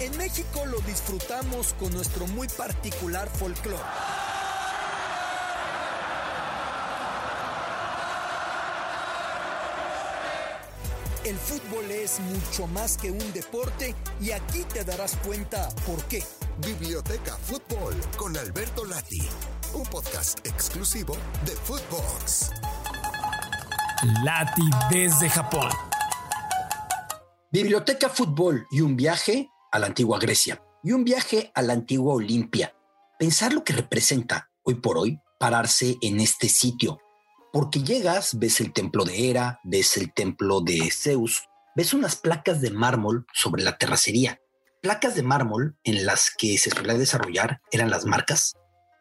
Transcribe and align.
En 0.00 0.16
México 0.16 0.64
lo 0.64 0.78
disfrutamos 0.82 1.74
con 1.74 1.92
nuestro 1.92 2.26
muy 2.28 2.46
particular 2.46 3.28
folclore. 3.28 3.82
El 11.24 11.36
fútbol 11.36 11.90
es 11.90 12.20
mucho 12.20 12.68
más 12.68 12.96
que 12.96 13.10
un 13.10 13.32
deporte 13.32 13.96
y 14.20 14.30
aquí 14.30 14.62
te 14.72 14.84
darás 14.84 15.16
cuenta 15.26 15.68
por 15.84 16.00
qué. 16.04 16.22
Biblioteca 16.58 17.36
Fútbol 17.36 17.96
con 18.16 18.36
Alberto 18.36 18.84
Lati, 18.84 19.28
un 19.74 19.82
podcast 19.84 20.46
exclusivo 20.46 21.16
de 21.44 21.52
Footbox. 21.52 22.52
Lati 24.22 24.70
desde 24.90 25.28
Japón. 25.28 25.70
Biblioteca 27.50 28.08
Fútbol 28.08 28.64
y 28.70 28.80
un 28.80 28.94
viaje 28.96 29.48
a 29.70 29.78
la 29.78 29.86
antigua 29.86 30.18
Grecia 30.18 30.62
y 30.82 30.92
un 30.92 31.04
viaje 31.04 31.50
a 31.54 31.62
la 31.62 31.72
antigua 31.72 32.14
Olimpia. 32.14 32.74
Pensar 33.18 33.52
lo 33.52 33.64
que 33.64 33.72
representa 33.72 34.50
hoy 34.62 34.74
por 34.74 34.98
hoy 34.98 35.20
pararse 35.38 35.96
en 36.02 36.20
este 36.20 36.48
sitio. 36.48 37.00
Porque 37.52 37.82
llegas, 37.82 38.38
ves 38.38 38.60
el 38.60 38.72
templo 38.72 39.04
de 39.04 39.30
Hera, 39.30 39.60
ves 39.64 39.96
el 39.96 40.12
templo 40.12 40.60
de 40.60 40.90
Zeus, 40.90 41.48
ves 41.74 41.94
unas 41.94 42.16
placas 42.16 42.60
de 42.60 42.70
mármol 42.70 43.26
sobre 43.32 43.62
la 43.62 43.78
terracería. 43.78 44.40
Placas 44.82 45.14
de 45.14 45.22
mármol 45.22 45.76
en 45.84 46.06
las 46.06 46.30
que 46.36 46.58
se 46.58 46.70
solía 46.70 46.94
desarrollar 46.94 47.60
eran 47.70 47.90
las 47.90 48.04
marcas 48.04 48.54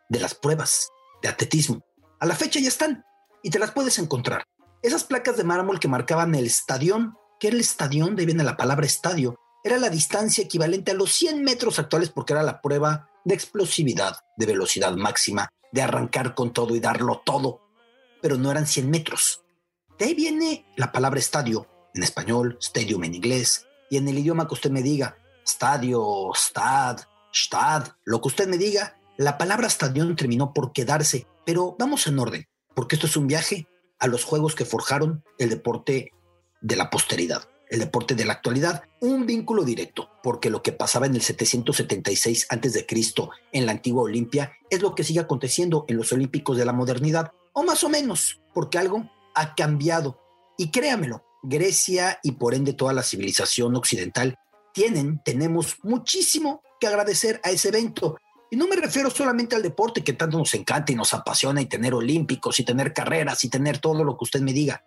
de 0.09 0.19
las 0.19 0.33
pruebas 0.33 0.89
de 1.21 1.29
atletismo. 1.29 1.83
A 2.19 2.25
la 2.25 2.35
fecha 2.35 2.59
ya 2.59 2.69
están 2.69 3.03
y 3.43 3.49
te 3.49 3.59
las 3.59 3.71
puedes 3.71 3.99
encontrar. 3.99 4.45
Esas 4.81 5.03
placas 5.03 5.37
de 5.37 5.43
mármol 5.43 5.79
que 5.79 5.87
marcaban 5.87 6.33
el 6.35 6.45
estadión, 6.45 7.15
que 7.39 7.47
era 7.47 7.55
el 7.55 7.61
estadión, 7.61 8.15
de 8.15 8.21
ahí 8.21 8.25
viene 8.25 8.43
la 8.43 8.57
palabra 8.57 8.85
estadio, 8.85 9.37
era 9.67 9.77
la 9.77 9.89
distancia 9.89 10.43
equivalente 10.43 10.91
a 10.91 10.93
los 10.93 11.11
100 11.13 11.43
metros 11.43 11.77
actuales 11.79 12.09
porque 12.09 12.33
era 12.33 12.43
la 12.43 12.61
prueba 12.61 13.09
de 13.25 13.35
explosividad, 13.35 14.17
de 14.37 14.45
velocidad 14.45 14.95
máxima, 14.95 15.49
de 15.71 15.81
arrancar 15.81 16.33
con 16.35 16.53
todo 16.53 16.75
y 16.75 16.79
darlo 16.79 17.21
todo, 17.25 17.61
pero 18.21 18.37
no 18.37 18.49
eran 18.49 18.65
100 18.65 18.89
metros. 18.89 19.43
De 19.99 20.05
ahí 20.05 20.13
viene 20.13 20.65
la 20.75 20.91
palabra 20.91 21.19
estadio, 21.19 21.67
en 21.93 22.03
español, 22.03 22.57
stadium 22.61 23.03
en 23.03 23.15
inglés, 23.15 23.67
y 23.89 23.97
en 23.97 24.07
el 24.07 24.17
idioma 24.17 24.47
que 24.47 24.53
usted 24.53 24.71
me 24.71 24.81
diga, 24.81 25.17
estadio, 25.45 26.31
stad, 26.33 26.99
stad, 27.33 27.87
lo 28.05 28.21
que 28.21 28.27
usted 28.29 28.47
me 28.47 28.57
diga, 28.57 28.99
la 29.17 29.37
palabra 29.37 29.67
estadio 29.67 30.15
terminó 30.15 30.53
por 30.53 30.71
quedarse, 30.71 31.27
pero 31.45 31.75
vamos 31.77 32.07
en 32.07 32.19
orden, 32.19 32.47
porque 32.73 32.95
esto 32.95 33.07
es 33.07 33.17
un 33.17 33.27
viaje 33.27 33.67
a 33.99 34.07
los 34.07 34.23
juegos 34.23 34.55
que 34.55 34.65
forjaron 34.65 35.23
el 35.37 35.49
deporte 35.49 36.11
de 36.61 36.75
la 36.75 36.89
posteridad 36.89 37.47
el 37.69 37.79
deporte 37.79 38.15
de 38.15 38.25
la 38.25 38.33
actualidad, 38.33 38.83
un 38.99 39.25
vínculo 39.25 39.63
directo, 39.63 40.09
porque 40.23 40.49
lo 40.49 40.61
que 40.63 40.71
pasaba 40.71 41.05
en 41.05 41.15
el 41.15 41.21
776 41.21 42.47
a.C. 42.49 42.87
en 43.51 43.65
la 43.65 43.71
antigua 43.71 44.03
Olimpia 44.03 44.53
es 44.69 44.81
lo 44.81 44.95
que 44.95 45.03
sigue 45.03 45.19
aconteciendo 45.19 45.85
en 45.87 45.97
los 45.97 46.11
Olímpicos 46.11 46.57
de 46.57 46.65
la 46.65 46.73
modernidad, 46.73 47.31
o 47.53 47.63
más 47.63 47.83
o 47.83 47.89
menos, 47.89 48.41
porque 48.53 48.77
algo 48.77 49.09
ha 49.35 49.55
cambiado. 49.55 50.19
Y 50.57 50.71
créamelo, 50.71 51.23
Grecia 51.43 52.19
y 52.23 52.33
por 52.33 52.53
ende 52.53 52.73
toda 52.73 52.93
la 52.93 53.03
civilización 53.03 53.75
occidental 53.75 54.37
tienen, 54.73 55.21
tenemos 55.23 55.77
muchísimo 55.83 56.61
que 56.79 56.87
agradecer 56.87 57.41
a 57.43 57.51
ese 57.51 57.69
evento. 57.69 58.17
Y 58.49 58.55
no 58.55 58.67
me 58.67 58.75
refiero 58.75 59.09
solamente 59.09 59.55
al 59.55 59.63
deporte 59.63 60.03
que 60.03 60.13
tanto 60.13 60.37
nos 60.37 60.53
encanta 60.53 60.91
y 60.91 60.95
nos 60.95 61.13
apasiona 61.13 61.61
y 61.61 61.65
tener 61.65 61.93
olímpicos 61.93 62.59
y 62.59 62.63
tener 62.63 62.93
carreras 62.93 63.43
y 63.43 63.49
tener 63.49 63.79
todo 63.79 64.03
lo 64.03 64.17
que 64.17 64.23
usted 64.23 64.41
me 64.41 64.53
diga 64.53 64.83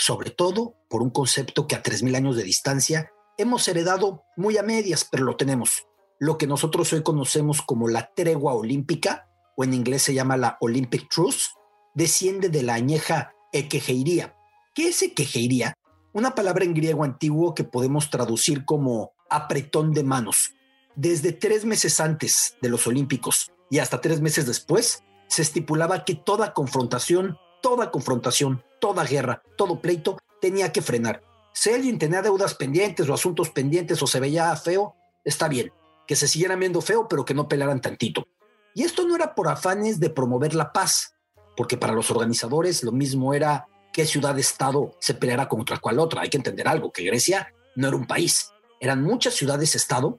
sobre 0.00 0.30
todo 0.30 0.76
por 0.88 1.02
un 1.02 1.10
concepto 1.10 1.66
que 1.66 1.76
a 1.76 1.82
3.000 1.82 2.16
años 2.16 2.34
de 2.34 2.42
distancia 2.42 3.12
hemos 3.36 3.68
heredado 3.68 4.24
muy 4.34 4.56
a 4.56 4.62
medias, 4.62 5.06
pero 5.10 5.24
lo 5.24 5.36
tenemos. 5.36 5.86
Lo 6.18 6.38
que 6.38 6.46
nosotros 6.46 6.90
hoy 6.94 7.02
conocemos 7.02 7.60
como 7.60 7.86
la 7.86 8.10
tregua 8.14 8.54
olímpica, 8.54 9.28
o 9.58 9.64
en 9.64 9.74
inglés 9.74 10.00
se 10.00 10.14
llama 10.14 10.38
la 10.38 10.56
Olympic 10.60 11.10
Truce, 11.10 11.50
desciende 11.94 12.48
de 12.48 12.62
la 12.62 12.74
añeja 12.74 13.34
equejeiría. 13.52 14.34
¿Qué 14.74 14.88
es 14.88 15.02
equejeiría? 15.02 15.74
Una 16.14 16.34
palabra 16.34 16.64
en 16.64 16.72
griego 16.72 17.04
antiguo 17.04 17.54
que 17.54 17.64
podemos 17.64 18.08
traducir 18.08 18.64
como 18.64 19.12
apretón 19.28 19.92
de 19.92 20.02
manos. 20.02 20.54
Desde 20.96 21.32
tres 21.32 21.66
meses 21.66 22.00
antes 22.00 22.56
de 22.62 22.70
los 22.70 22.86
Olímpicos 22.86 23.52
y 23.68 23.80
hasta 23.80 24.00
tres 24.00 24.22
meses 24.22 24.46
después, 24.46 25.04
se 25.28 25.42
estipulaba 25.42 26.06
que 26.06 26.14
toda 26.14 26.54
confrontación, 26.54 27.36
toda 27.60 27.90
confrontación, 27.90 28.62
toda 28.80 29.04
guerra, 29.04 29.42
todo 29.56 29.80
pleito 29.80 30.18
tenía 30.40 30.72
que 30.72 30.82
frenar. 30.82 31.22
Si 31.52 31.70
alguien 31.70 31.98
tenía 31.98 32.22
deudas 32.22 32.54
pendientes 32.54 33.08
o 33.08 33.14
asuntos 33.14 33.50
pendientes 33.50 34.02
o 34.02 34.06
se 34.06 34.20
veía 34.20 34.54
feo, 34.56 34.94
está 35.24 35.48
bien, 35.48 35.72
que 36.06 36.16
se 36.16 36.28
siguieran 36.28 36.60
viendo 36.60 36.80
feo, 36.80 37.08
pero 37.08 37.24
que 37.24 37.34
no 37.34 37.48
pelearan 37.48 37.80
tantito. 37.80 38.26
Y 38.74 38.84
esto 38.84 39.06
no 39.06 39.16
era 39.16 39.34
por 39.34 39.48
afanes 39.48 40.00
de 40.00 40.10
promover 40.10 40.54
la 40.54 40.72
paz, 40.72 41.14
porque 41.56 41.76
para 41.76 41.92
los 41.92 42.10
organizadores 42.10 42.82
lo 42.82 42.92
mismo 42.92 43.34
era 43.34 43.66
qué 43.92 44.06
ciudad-estado 44.06 44.96
se 45.00 45.14
peleara 45.14 45.48
contra 45.48 45.78
cual 45.78 45.98
otra. 45.98 46.22
Hay 46.22 46.30
que 46.30 46.36
entender 46.36 46.68
algo, 46.68 46.92
que 46.92 47.04
Grecia 47.04 47.52
no 47.74 47.88
era 47.88 47.96
un 47.96 48.06
país, 48.06 48.52
eran 48.80 49.02
muchas 49.02 49.34
ciudades-estado 49.34 50.18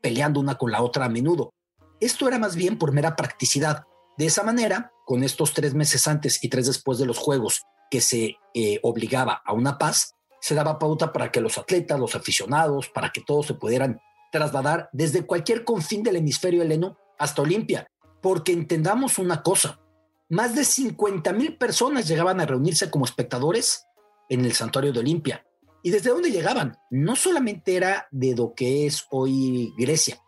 peleando 0.00 0.40
una 0.40 0.58
con 0.58 0.70
la 0.70 0.82
otra 0.82 1.06
a 1.06 1.08
menudo. 1.08 1.54
Esto 2.00 2.28
era 2.28 2.38
más 2.38 2.56
bien 2.56 2.78
por 2.78 2.92
mera 2.92 3.16
practicidad. 3.16 3.84
De 4.18 4.26
esa 4.26 4.42
manera, 4.42 4.92
con 5.04 5.24
estos 5.24 5.54
tres 5.54 5.74
meses 5.74 6.06
antes 6.06 6.42
y 6.44 6.48
tres 6.48 6.66
después 6.66 6.98
de 6.98 7.06
los 7.06 7.18
Juegos 7.18 7.62
que 7.90 8.00
se 8.00 8.36
eh, 8.54 8.80
obligaba 8.82 9.42
a 9.44 9.52
una 9.52 9.78
paz, 9.78 10.14
se 10.40 10.54
daba 10.54 10.78
pauta 10.78 11.12
para 11.12 11.30
que 11.30 11.40
los 11.40 11.58
atletas, 11.58 11.98
los 12.00 12.14
aficionados, 12.14 12.88
para 12.88 13.10
que 13.10 13.20
todos 13.20 13.46
se 13.46 13.54
pudieran 13.54 14.00
trasladar 14.30 14.88
desde 14.92 15.26
cualquier 15.26 15.64
confín 15.64 16.02
del 16.02 16.16
hemisferio 16.16 16.62
heleno 16.62 16.96
hasta 17.18 17.42
Olimpia. 17.42 17.86
Porque 18.20 18.52
entendamos 18.52 19.18
una 19.18 19.42
cosa, 19.42 19.80
más 20.32 20.54
de 20.54 20.64
50 20.64 21.32
mil 21.34 21.58
personas 21.58 22.08
llegaban 22.08 22.40
a 22.40 22.46
reunirse 22.46 22.90
como 22.90 23.04
espectadores 23.04 23.84
en 24.30 24.46
el 24.46 24.54
santuario 24.54 24.90
de 24.92 25.00
Olimpia. 25.00 25.44
¿Y 25.82 25.90
desde 25.90 26.08
dónde 26.08 26.30
llegaban? 26.30 26.78
No 26.90 27.16
solamente 27.16 27.76
era 27.76 28.08
de 28.10 28.34
lo 28.34 28.54
que 28.54 28.86
es 28.86 29.04
hoy 29.10 29.74
Grecia, 29.76 30.21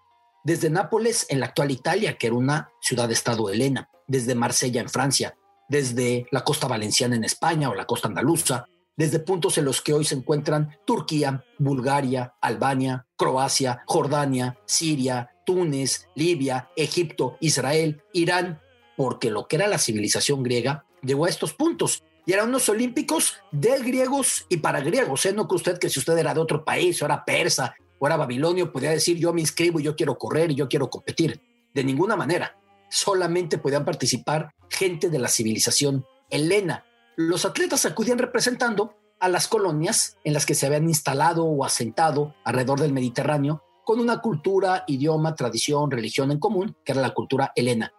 desde 0.44 0.70
Nápoles 0.70 1.26
en 1.30 1.40
la 1.40 1.46
actual 1.46 1.70
Italia, 1.70 2.16
que 2.16 2.28
era 2.28 2.36
una 2.36 2.70
ciudad-estado 2.80 3.50
helena, 3.50 3.88
desde 4.06 4.34
Marsella 4.34 4.80
en 4.80 4.90
Francia, 4.90 5.36
desde 5.68 6.26
la 6.30 6.44
costa 6.44 6.68
valenciana 6.68 7.16
en 7.16 7.24
España 7.24 7.70
o 7.70 7.74
la 7.74 7.86
costa 7.86 8.08
andaluza, 8.08 8.66
desde 8.96 9.18
puntos 9.18 9.58
en 9.58 9.64
los 9.64 9.80
que 9.80 9.92
hoy 9.92 10.04
se 10.04 10.14
encuentran 10.14 10.76
Turquía, 10.84 11.44
Bulgaria, 11.58 12.34
Albania, 12.40 13.06
Croacia, 13.16 13.82
Jordania, 13.86 14.58
Siria, 14.66 15.30
Túnez, 15.44 16.08
Libia, 16.14 16.70
Egipto, 16.76 17.36
Israel, 17.40 18.02
Irán, 18.12 18.60
porque 18.96 19.30
lo 19.30 19.48
que 19.48 19.56
era 19.56 19.66
la 19.66 19.78
civilización 19.78 20.42
griega 20.42 20.84
llegó 21.02 21.24
a 21.24 21.30
estos 21.30 21.54
puntos. 21.54 22.04
Y 22.26 22.32
eran 22.32 22.48
unos 22.48 22.68
olímpicos 22.68 23.34
de 23.50 23.78
griegos 23.82 24.46
y 24.48 24.58
para 24.58 24.80
griegos. 24.80 25.26
¿eh? 25.26 25.32
No 25.34 25.46
que 25.46 25.56
usted, 25.56 25.78
que 25.78 25.90
si 25.90 25.98
usted 25.98 26.16
era 26.16 26.32
de 26.32 26.40
otro 26.40 26.64
país, 26.64 27.02
o 27.02 27.04
era 27.04 27.24
persa, 27.24 27.74
o 27.98 28.06
era 28.06 28.16
babilonio, 28.16 28.72
podía 28.72 28.90
decir 28.90 29.18
yo 29.18 29.32
me 29.32 29.40
inscribo 29.40 29.80
y 29.80 29.84
yo 29.84 29.96
quiero 29.96 30.18
correr 30.18 30.50
y 30.50 30.54
yo 30.54 30.68
quiero 30.68 30.90
competir. 30.90 31.40
De 31.72 31.84
ninguna 31.84 32.16
manera 32.16 32.56
solamente 32.88 33.58
podían 33.58 33.84
participar 33.84 34.54
gente 34.68 35.10
de 35.10 35.18
la 35.18 35.28
civilización 35.28 36.04
helena. 36.30 36.84
Los 37.16 37.44
atletas 37.44 37.84
acudían 37.86 38.18
representando 38.18 38.94
a 39.20 39.28
las 39.28 39.48
colonias 39.48 40.18
en 40.24 40.32
las 40.32 40.46
que 40.46 40.54
se 40.54 40.66
habían 40.66 40.88
instalado 40.88 41.44
o 41.44 41.64
asentado 41.64 42.34
alrededor 42.44 42.80
del 42.80 42.92
Mediterráneo 42.92 43.62
con 43.84 44.00
una 44.00 44.20
cultura, 44.20 44.84
idioma, 44.86 45.34
tradición, 45.34 45.90
religión 45.90 46.30
en 46.30 46.38
común, 46.38 46.76
que 46.84 46.92
era 46.92 47.00
la 47.00 47.14
cultura 47.14 47.52
helena. 47.54 47.92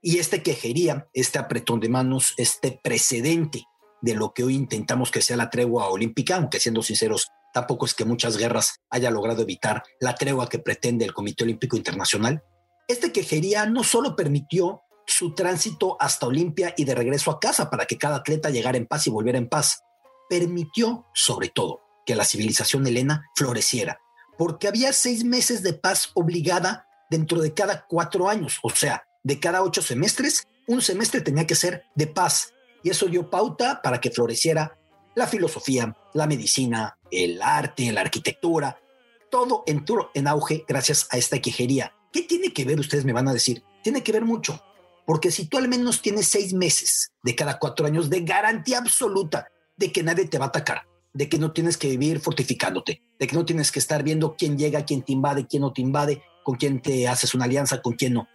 Y 0.00 0.18
este 0.18 0.42
quejería, 0.42 1.08
este 1.12 1.38
apretón 1.38 1.80
de 1.80 1.88
manos, 1.88 2.34
este 2.36 2.78
precedente 2.82 3.64
de 4.00 4.14
lo 4.14 4.32
que 4.32 4.44
hoy 4.44 4.54
intentamos 4.54 5.10
que 5.10 5.22
sea 5.22 5.36
la 5.36 5.50
tregua 5.50 5.88
olímpica, 5.88 6.36
aunque 6.36 6.60
siendo 6.60 6.82
sinceros, 6.82 7.28
tampoco 7.52 7.86
es 7.86 7.94
que 7.94 8.04
muchas 8.04 8.36
guerras 8.36 8.80
haya 8.90 9.10
logrado 9.10 9.42
evitar 9.42 9.82
la 10.00 10.14
tregua 10.14 10.48
que 10.48 10.58
pretende 10.58 11.04
el 11.04 11.14
Comité 11.14 11.44
Olímpico 11.44 11.76
Internacional, 11.76 12.42
este 12.88 13.12
quejería 13.12 13.66
no 13.66 13.84
solo 13.84 14.16
permitió 14.16 14.82
su 15.06 15.34
tránsito 15.34 15.96
hasta 16.00 16.26
Olimpia 16.26 16.74
y 16.76 16.84
de 16.84 16.94
regreso 16.94 17.30
a 17.30 17.40
casa 17.40 17.70
para 17.70 17.86
que 17.86 17.98
cada 17.98 18.16
atleta 18.16 18.50
llegara 18.50 18.76
en 18.76 18.86
paz 18.86 19.06
y 19.06 19.10
volviera 19.10 19.38
en 19.38 19.48
paz, 19.48 19.82
permitió 20.28 21.06
sobre 21.14 21.48
todo 21.48 21.80
que 22.04 22.14
la 22.14 22.24
civilización 22.24 22.86
helena 22.86 23.24
floreciera, 23.36 23.98
porque 24.36 24.68
había 24.68 24.92
seis 24.92 25.24
meses 25.24 25.62
de 25.62 25.74
paz 25.74 26.10
obligada 26.14 26.86
dentro 27.10 27.40
de 27.40 27.54
cada 27.54 27.86
cuatro 27.86 28.28
años, 28.28 28.58
o 28.62 28.70
sea, 28.70 29.04
de 29.22 29.40
cada 29.40 29.62
ocho 29.62 29.82
semestres, 29.82 30.46
un 30.66 30.82
semestre 30.82 31.20
tenía 31.20 31.46
que 31.46 31.54
ser 31.54 31.84
de 31.94 32.06
paz. 32.06 32.52
Y 32.82 32.90
eso 32.90 33.06
dio 33.06 33.28
pauta 33.28 33.82
para 33.82 34.00
que 34.00 34.10
floreciera 34.10 34.77
la 35.18 35.26
filosofía, 35.26 35.96
la 36.14 36.28
medicina, 36.28 36.96
el 37.10 37.42
arte, 37.42 37.92
la 37.92 38.02
arquitectura, 38.02 38.80
todo 39.30 39.64
entró 39.66 40.10
en 40.14 40.28
auge 40.28 40.64
gracias 40.66 41.08
a 41.10 41.18
esta 41.18 41.40
quejería. 41.40 41.92
¿Qué 42.12 42.22
tiene 42.22 42.52
que 42.52 42.64
ver, 42.64 42.78
ustedes 42.78 43.04
me 43.04 43.12
van 43.12 43.26
a 43.26 43.32
decir? 43.32 43.64
Tiene 43.82 44.04
que 44.04 44.12
ver 44.12 44.24
mucho, 44.24 44.62
porque 45.06 45.32
si 45.32 45.46
tú 45.46 45.58
al 45.58 45.66
menos 45.66 46.02
tienes 46.02 46.28
seis 46.28 46.54
meses 46.54 47.12
de 47.24 47.34
cada 47.34 47.58
cuatro 47.58 47.84
años 47.86 48.08
de 48.08 48.20
garantía 48.20 48.78
absoluta 48.78 49.48
de 49.76 49.90
que 49.90 50.04
nadie 50.04 50.26
te 50.26 50.38
va 50.38 50.46
a 50.46 50.48
atacar, 50.48 50.86
de 51.12 51.28
que 51.28 51.38
no 51.38 51.52
tienes 51.52 51.76
que 51.76 51.88
vivir 51.88 52.20
fortificándote, 52.20 53.02
de 53.18 53.26
que 53.26 53.34
no 53.34 53.44
tienes 53.44 53.72
que 53.72 53.80
estar 53.80 54.04
viendo 54.04 54.36
quién 54.36 54.56
llega, 54.56 54.84
quién 54.84 55.02
te 55.02 55.12
invade, 55.12 55.48
quién 55.48 55.62
no 55.62 55.72
te 55.72 55.82
invade, 55.82 56.22
con 56.44 56.54
quién 56.54 56.80
te 56.80 57.08
haces 57.08 57.34
una 57.34 57.46
alianza, 57.46 57.82
con 57.82 57.94
quién 57.94 58.14
no. 58.14 58.28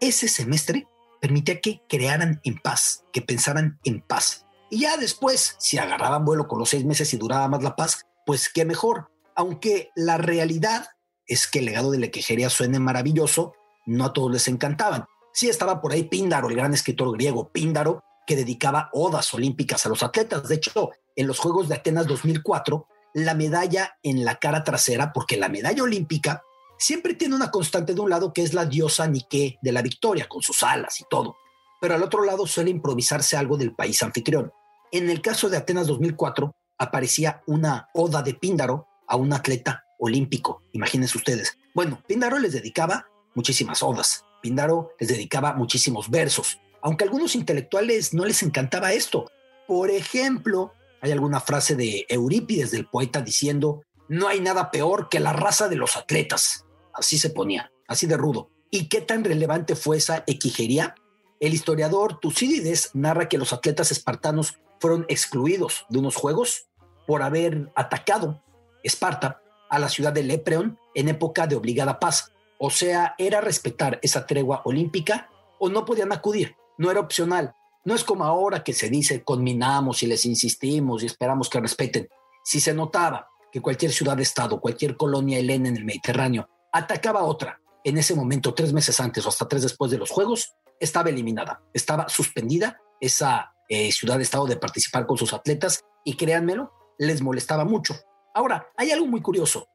Ese 0.00 0.26
semestre 0.26 0.88
permitía 1.20 1.60
que 1.60 1.80
crearan 1.88 2.40
en 2.42 2.58
paz, 2.58 3.04
que 3.12 3.22
pensaran 3.22 3.78
en 3.84 4.00
paz. 4.00 4.43
Y 4.70 4.80
ya 4.80 4.96
después, 4.96 5.56
si 5.58 5.78
agarraban 5.78 6.24
vuelo 6.24 6.48
con 6.48 6.58
los 6.58 6.70
seis 6.70 6.84
meses 6.84 7.12
y 7.14 7.16
duraba 7.16 7.48
más 7.48 7.62
la 7.62 7.76
paz, 7.76 8.06
pues 8.26 8.48
qué 8.48 8.64
mejor. 8.64 9.10
Aunque 9.36 9.90
la 9.94 10.18
realidad 10.18 10.86
es 11.26 11.46
que 11.46 11.60
el 11.60 11.66
legado 11.66 11.90
de 11.90 11.98
la 11.98 12.08
quejería 12.08 12.50
suene 12.50 12.78
maravilloso, 12.78 13.54
no 13.86 14.04
a 14.04 14.12
todos 14.12 14.30
les 14.30 14.48
encantaban. 14.48 15.06
Sí 15.32 15.48
estaba 15.48 15.80
por 15.80 15.92
ahí 15.92 16.04
Píndaro, 16.04 16.48
el 16.48 16.56
gran 16.56 16.74
escritor 16.74 17.12
griego 17.12 17.50
Píndaro, 17.50 18.02
que 18.26 18.36
dedicaba 18.36 18.90
odas 18.92 19.32
olímpicas 19.34 19.84
a 19.84 19.88
los 19.88 20.02
atletas. 20.02 20.48
De 20.48 20.54
hecho, 20.56 20.90
en 21.16 21.26
los 21.26 21.38
Juegos 21.38 21.68
de 21.68 21.74
Atenas 21.74 22.06
2004, 22.06 22.86
la 23.14 23.34
medalla 23.34 23.98
en 24.02 24.24
la 24.24 24.36
cara 24.36 24.64
trasera, 24.64 25.12
porque 25.12 25.36
la 25.36 25.48
medalla 25.48 25.82
olímpica 25.82 26.42
siempre 26.78 27.14
tiene 27.14 27.34
una 27.36 27.50
constante 27.50 27.94
de 27.94 28.00
un 28.00 28.10
lado 28.10 28.32
que 28.32 28.42
es 28.42 28.54
la 28.54 28.66
diosa 28.66 29.06
Nike 29.06 29.58
de 29.62 29.72
la 29.72 29.82
victoria, 29.82 30.28
con 30.28 30.42
sus 30.42 30.62
alas 30.62 31.00
y 31.00 31.04
todo. 31.08 31.36
Pero 31.84 31.96
al 31.96 32.02
otro 32.02 32.24
lado 32.24 32.46
suele 32.46 32.70
improvisarse 32.70 33.36
algo 33.36 33.58
del 33.58 33.74
país 33.74 34.02
anfitrión. 34.02 34.54
En 34.90 35.10
el 35.10 35.20
caso 35.20 35.50
de 35.50 35.58
Atenas 35.58 35.86
2004, 35.86 36.50
aparecía 36.78 37.42
una 37.46 37.90
oda 37.92 38.22
de 38.22 38.32
Píndaro 38.32 38.86
a 39.06 39.16
un 39.16 39.34
atleta 39.34 39.84
olímpico. 39.98 40.62
Imagínense 40.72 41.18
ustedes. 41.18 41.58
Bueno, 41.74 42.02
Píndaro 42.08 42.38
les 42.38 42.54
dedicaba 42.54 43.06
muchísimas 43.34 43.82
odas. 43.82 44.24
Pindaro 44.40 44.92
les 44.98 45.10
dedicaba 45.10 45.52
muchísimos 45.52 46.08
versos, 46.08 46.58
aunque 46.80 47.04
a 47.04 47.06
algunos 47.06 47.34
intelectuales 47.34 48.14
no 48.14 48.24
les 48.24 48.42
encantaba 48.42 48.94
esto. 48.94 49.30
Por 49.68 49.90
ejemplo, 49.90 50.72
hay 51.02 51.12
alguna 51.12 51.40
frase 51.40 51.76
de 51.76 52.06
Eurípides 52.08 52.70
del 52.70 52.88
poeta 52.88 53.20
diciendo, 53.20 53.82
no 54.08 54.28
hay 54.28 54.40
nada 54.40 54.70
peor 54.70 55.10
que 55.10 55.20
la 55.20 55.34
raza 55.34 55.68
de 55.68 55.76
los 55.76 55.98
atletas. 55.98 56.64
Así 56.94 57.18
se 57.18 57.28
ponía, 57.28 57.70
así 57.88 58.06
de 58.06 58.16
rudo. 58.16 58.48
¿Y 58.70 58.88
qué 58.88 59.02
tan 59.02 59.22
relevante 59.22 59.76
fue 59.76 59.98
esa 59.98 60.24
equigería? 60.26 60.94
El 61.40 61.54
historiador 61.54 62.20
Tucídides 62.20 62.90
narra 62.94 63.28
que 63.28 63.38
los 63.38 63.52
atletas 63.52 63.90
espartanos 63.90 64.58
fueron 64.78 65.04
excluidos 65.08 65.86
de 65.88 65.98
unos 65.98 66.16
juegos 66.16 66.68
por 67.06 67.22
haber 67.22 67.72
atacado 67.74 68.42
Esparta 68.82 69.40
a 69.70 69.78
la 69.78 69.88
ciudad 69.88 70.12
de 70.12 70.22
Lepreón 70.22 70.78
en 70.94 71.08
época 71.08 71.46
de 71.46 71.56
obligada 71.56 71.98
paz, 71.98 72.32
o 72.58 72.70
sea, 72.70 73.14
era 73.18 73.40
respetar 73.40 73.98
esa 74.02 74.26
tregua 74.26 74.60
olímpica 74.64 75.30
o 75.58 75.68
no 75.70 75.84
podían 75.84 76.12
acudir, 76.12 76.54
no 76.78 76.90
era 76.90 77.00
opcional. 77.00 77.54
No 77.84 77.94
es 77.94 78.04
como 78.04 78.24
ahora 78.24 78.62
que 78.62 78.72
se 78.72 78.88
dice 78.88 79.24
conminamos 79.24 80.02
y 80.02 80.06
les 80.06 80.24
insistimos 80.26 81.02
y 81.02 81.06
esperamos 81.06 81.48
que 81.50 81.60
respeten. 81.60 82.08
Si 82.42 82.60
se 82.60 82.74
notaba 82.74 83.28
que 83.50 83.60
cualquier 83.60 83.92
ciudad-estado, 83.92 84.60
cualquier 84.60 84.96
colonia 84.96 85.38
helena 85.38 85.68
en 85.68 85.76
el 85.76 85.84
Mediterráneo 85.84 86.48
atacaba 86.72 87.20
a 87.20 87.24
otra, 87.24 87.60
en 87.84 87.98
ese 87.98 88.14
momento, 88.14 88.54
tres 88.54 88.72
meses 88.72 88.98
antes 89.00 89.24
o 89.26 89.28
hasta 89.28 89.48
tres 89.48 89.62
después 89.62 89.90
de 89.90 89.98
los 89.98 90.10
Juegos, 90.10 90.54
estaba 90.84 91.10
eliminada, 91.10 91.62
estaba 91.72 92.08
suspendida 92.08 92.78
esa 93.00 93.54
eh, 93.68 93.90
ciudad-estado 93.92 94.46
de 94.46 94.56
participar 94.56 95.06
con 95.06 95.16
sus 95.16 95.32
atletas 95.32 95.80
y 96.04 96.16
créanmelo, 96.16 96.72
les 96.98 97.22
molestaba 97.22 97.64
mucho. 97.64 97.94
Ahora, 98.34 98.68
hay 98.76 98.90
algo 98.90 99.06
muy 99.06 99.20
curioso 99.20 99.68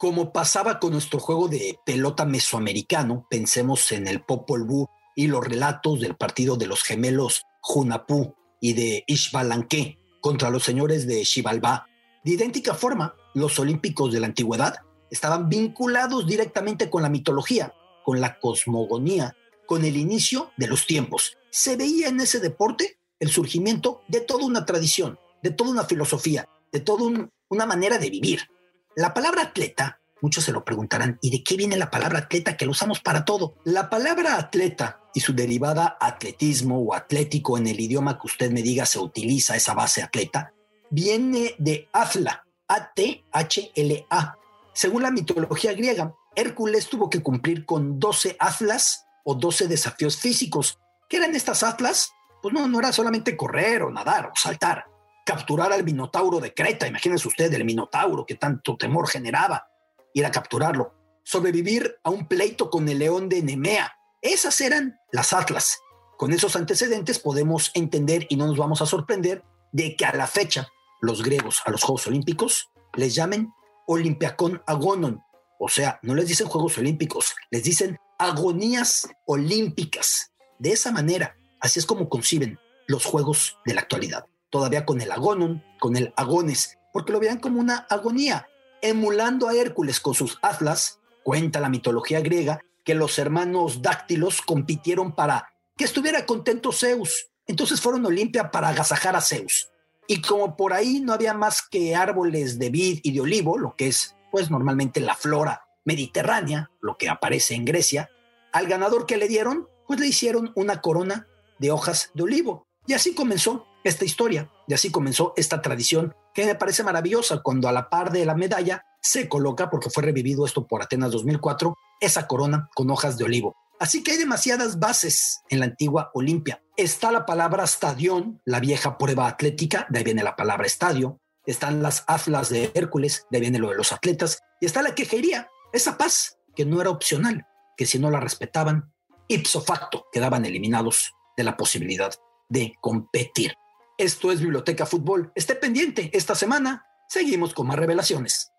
como 0.00 0.32
pasaba 0.32 0.80
con 0.80 0.92
nuestro 0.92 1.20
juego 1.20 1.46
de 1.46 1.78
pelota 1.84 2.24
mesoamericano, 2.24 3.26
pensemos 3.28 3.92
en 3.92 4.08
el 4.08 4.22
Popol 4.22 4.64
Vuh 4.64 4.86
y 5.14 5.26
los 5.26 5.46
relatos 5.46 6.00
del 6.00 6.16
partido 6.16 6.56
de 6.56 6.66
los 6.66 6.82
gemelos 6.84 7.42
Junapú 7.60 8.34
y 8.62 8.72
de 8.72 9.04
Ishbalanque 9.06 9.98
contra 10.22 10.48
los 10.48 10.62
señores 10.62 11.06
de 11.06 11.22
Xibalbá. 11.26 11.86
De 12.24 12.32
idéntica 12.32 12.72
forma, 12.72 13.14
los 13.34 13.58
olímpicos 13.58 14.10
de 14.10 14.20
la 14.20 14.28
antigüedad 14.28 14.76
estaban 15.10 15.50
vinculados 15.50 16.26
directamente 16.26 16.88
con 16.88 17.02
la 17.02 17.10
mitología, 17.10 17.74
con 18.02 18.22
la 18.22 18.38
cosmogonía, 18.38 19.36
con 19.70 19.84
el 19.84 19.96
inicio 19.96 20.50
de 20.56 20.66
los 20.66 20.84
tiempos. 20.84 21.38
Se 21.50 21.76
veía 21.76 22.08
en 22.08 22.18
ese 22.18 22.40
deporte 22.40 22.98
el 23.20 23.30
surgimiento 23.30 24.02
de 24.08 24.20
toda 24.20 24.44
una 24.44 24.66
tradición, 24.66 25.16
de 25.44 25.52
toda 25.52 25.70
una 25.70 25.84
filosofía, 25.84 26.48
de 26.72 26.80
toda 26.80 27.28
una 27.48 27.66
manera 27.66 27.96
de 27.98 28.10
vivir. 28.10 28.48
La 28.96 29.14
palabra 29.14 29.42
atleta, 29.42 30.00
muchos 30.22 30.42
se 30.42 30.50
lo 30.50 30.64
preguntarán, 30.64 31.20
¿y 31.22 31.30
de 31.30 31.44
qué 31.44 31.56
viene 31.56 31.76
la 31.76 31.88
palabra 31.88 32.18
atleta 32.18 32.56
que 32.56 32.64
lo 32.64 32.72
usamos 32.72 32.98
para 32.98 33.24
todo? 33.24 33.54
La 33.62 33.88
palabra 33.88 34.38
atleta 34.38 35.02
y 35.14 35.20
su 35.20 35.34
derivada 35.34 35.96
atletismo 36.00 36.80
o 36.80 36.92
atlético 36.92 37.56
en 37.56 37.68
el 37.68 37.78
idioma 37.78 38.18
que 38.18 38.26
usted 38.26 38.50
me 38.50 38.62
diga 38.62 38.86
se 38.86 38.98
utiliza 38.98 39.54
esa 39.54 39.74
base 39.74 40.02
atleta, 40.02 40.52
viene 40.90 41.54
de 41.58 41.88
Athla, 41.92 42.44
A-T-H-L-A. 42.66 44.36
Según 44.72 45.02
la 45.04 45.12
mitología 45.12 45.74
griega, 45.74 46.12
Hércules 46.34 46.88
tuvo 46.88 47.08
que 47.08 47.22
cumplir 47.22 47.64
con 47.64 48.00
12 48.00 48.34
atlas 48.40 49.06
o 49.24 49.34
12 49.34 49.68
desafíos 49.68 50.16
físicos. 50.16 50.78
¿Qué 51.08 51.16
eran 51.16 51.34
estas 51.34 51.62
atlas? 51.62 52.10
Pues 52.42 52.54
no, 52.54 52.66
no 52.66 52.78
era 52.78 52.92
solamente 52.92 53.36
correr 53.36 53.82
o 53.82 53.90
nadar 53.90 54.26
o 54.26 54.32
saltar 54.34 54.84
capturar 55.30 55.72
al 55.72 55.84
Minotauro 55.84 56.40
de 56.40 56.52
Creta, 56.52 56.88
imagínense 56.88 57.28
usted 57.28 57.52
el 57.54 57.64
Minotauro 57.64 58.26
que 58.26 58.34
tanto 58.34 58.76
temor 58.76 59.08
generaba, 59.08 59.68
ir 60.12 60.26
a 60.26 60.30
capturarlo, 60.32 60.94
sobrevivir 61.22 61.98
a 62.02 62.10
un 62.10 62.26
pleito 62.26 62.68
con 62.68 62.88
el 62.88 62.98
león 62.98 63.28
de 63.28 63.40
Nemea. 63.40 63.94
Esas 64.22 64.60
eran 64.60 64.98
las 65.12 65.32
Atlas. 65.32 65.78
Con 66.16 66.32
esos 66.32 66.56
antecedentes 66.56 67.20
podemos 67.20 67.70
entender 67.74 68.26
y 68.28 68.34
no 68.34 68.48
nos 68.48 68.56
vamos 68.56 68.82
a 68.82 68.86
sorprender 68.86 69.44
de 69.70 69.94
que 69.94 70.04
a 70.04 70.12
la 70.14 70.26
fecha 70.26 70.66
los 71.00 71.22
griegos 71.22 71.62
a 71.64 71.70
los 71.70 71.84
Juegos 71.84 72.08
Olímpicos 72.08 72.68
les 72.94 73.14
llamen 73.14 73.52
Olympiacon 73.86 74.60
Agonon. 74.66 75.22
O 75.60 75.68
sea, 75.68 76.00
no 76.02 76.16
les 76.16 76.26
dicen 76.26 76.48
Juegos 76.48 76.76
Olímpicos, 76.76 77.36
les 77.52 77.62
dicen 77.62 77.98
agonías 78.20 79.08
olímpicas. 79.26 80.32
De 80.58 80.72
esa 80.72 80.92
manera, 80.92 81.36
así 81.58 81.78
es 81.78 81.86
como 81.86 82.08
conciben 82.08 82.58
los 82.86 83.04
Juegos 83.04 83.56
de 83.64 83.74
la 83.74 83.80
actualidad 83.80 84.26
todavía 84.50 84.84
con 84.84 85.00
el 85.00 85.10
agonon, 85.10 85.64
con 85.78 85.96
el 85.96 86.12
agones, 86.16 86.78
porque 86.92 87.12
lo 87.12 87.20
veían 87.20 87.38
como 87.38 87.60
una 87.60 87.86
agonía, 87.88 88.48
emulando 88.82 89.48
a 89.48 89.54
Hércules 89.54 90.00
con 90.00 90.14
sus 90.14 90.38
atlas, 90.42 90.98
cuenta 91.22 91.60
la 91.60 91.68
mitología 91.68 92.20
griega 92.20 92.60
que 92.84 92.94
los 92.94 93.18
hermanos 93.18 93.80
dáctilos 93.80 94.42
compitieron 94.42 95.14
para 95.14 95.52
que 95.76 95.84
estuviera 95.84 96.26
contento 96.26 96.72
Zeus. 96.72 97.28
Entonces 97.46 97.80
fueron 97.80 98.04
a 98.04 98.08
Olimpia 98.08 98.50
para 98.50 98.68
agasajar 98.68 99.16
a 99.16 99.20
Zeus. 99.20 99.70
Y 100.08 100.20
como 100.20 100.56
por 100.56 100.72
ahí 100.72 101.00
no 101.00 101.12
había 101.12 101.34
más 101.34 101.62
que 101.62 101.94
árboles 101.94 102.58
de 102.58 102.70
vid 102.70 103.00
y 103.02 103.12
de 103.12 103.20
olivo, 103.20 103.56
lo 103.56 103.76
que 103.76 103.86
es 103.88 104.16
pues 104.32 104.50
normalmente 104.50 105.00
la 105.00 105.14
flora 105.14 105.62
mediterránea, 105.84 106.70
lo 106.80 106.96
que 106.96 107.08
aparece 107.08 107.54
en 107.54 107.64
Grecia, 107.64 108.10
al 108.52 108.66
ganador 108.66 109.06
que 109.06 109.16
le 109.16 109.28
dieron, 109.28 109.68
pues 109.86 110.00
le 110.00 110.06
hicieron 110.06 110.52
una 110.54 110.80
corona 110.80 111.26
de 111.58 111.70
hojas 111.70 112.10
de 112.14 112.22
olivo. 112.22 112.64
Y 112.86 112.94
así 112.94 113.14
comenzó 113.14 113.66
esta 113.84 114.04
historia. 114.04 114.50
Y 114.66 114.74
así 114.74 114.90
comenzó 114.90 115.32
esta 115.36 115.62
tradición 115.62 116.14
que 116.34 116.46
me 116.46 116.54
parece 116.54 116.82
maravillosa 116.82 117.42
cuando 117.42 117.68
a 117.68 117.72
la 117.72 117.88
par 117.88 118.12
de 118.12 118.24
la 118.24 118.34
medalla 118.34 118.84
se 119.02 119.28
coloca, 119.28 119.70
porque 119.70 119.90
fue 119.90 120.02
revivido 120.02 120.44
esto 120.44 120.66
por 120.66 120.82
Atenas 120.82 121.10
2004, 121.12 121.74
esa 122.00 122.26
corona 122.26 122.68
con 122.74 122.90
hojas 122.90 123.16
de 123.18 123.24
olivo. 123.24 123.56
Así 123.78 124.02
que 124.02 124.12
hay 124.12 124.18
demasiadas 124.18 124.78
bases 124.78 125.40
en 125.48 125.60
la 125.60 125.66
antigua 125.66 126.10
Olimpia. 126.12 126.62
Está 126.76 127.10
la 127.10 127.24
palabra 127.24 127.64
estadión, 127.64 128.40
la 128.44 128.60
vieja 128.60 128.98
prueba 128.98 129.26
atlética, 129.26 129.86
de 129.88 129.98
ahí 129.98 130.04
viene 130.04 130.22
la 130.22 130.36
palabra 130.36 130.66
estadio. 130.66 131.18
Están 131.46 131.82
las 131.82 132.04
aflas 132.06 132.50
de 132.50 132.70
Hércules, 132.74 133.26
de 133.30 133.38
ahí 133.38 133.40
viene 133.40 133.58
lo 133.58 133.70
de 133.70 133.76
los 133.76 133.92
atletas. 133.92 134.38
Y 134.60 134.66
está 134.66 134.82
la 134.82 134.94
quejería, 134.94 135.48
esa 135.72 135.96
paz, 135.96 136.38
que 136.54 136.64
no 136.64 136.80
era 136.80 136.90
opcional, 136.90 137.46
que 137.76 137.86
si 137.86 137.98
no 137.98 138.10
la 138.10 138.20
respetaban, 138.20 138.92
ipso 139.28 139.60
facto 139.60 140.06
quedaban 140.12 140.44
eliminados 140.44 141.12
de 141.36 141.44
la 141.44 141.56
posibilidad 141.56 142.12
de 142.48 142.74
competir. 142.80 143.54
Esto 143.96 144.32
es 144.32 144.40
Biblioteca 144.40 144.86
Fútbol. 144.86 145.32
Esté 145.34 145.54
pendiente, 145.54 146.10
esta 146.12 146.34
semana 146.34 146.86
seguimos 147.08 147.54
con 147.54 147.66
más 147.66 147.78
revelaciones. 147.78 148.52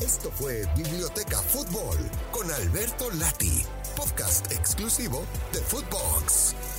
Esto 0.00 0.30
fue 0.32 0.66
Biblioteca 0.76 1.38
Fútbol 1.38 1.96
con 2.30 2.50
Alberto 2.50 3.10
Lati, 3.12 3.64
podcast 3.96 4.50
exclusivo 4.52 5.24
de 5.52 5.60
Footbox. 5.60 6.73